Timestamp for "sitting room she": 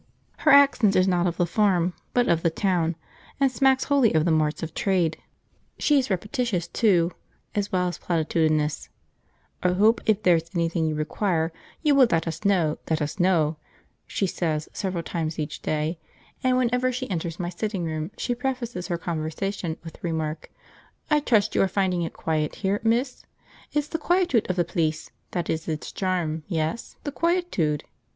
17.49-18.33